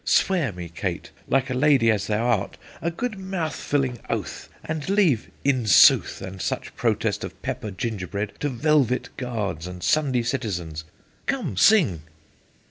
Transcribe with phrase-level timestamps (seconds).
[0.03, 4.89] Swear me, Kate, like a lady as thou art, A good mouth filling oath; and
[4.89, 10.85] leave 'in sooth,' And such protest of pepper gingerbread, To velvet guards and Sunday citizens.
[11.27, 12.01] Come, sing.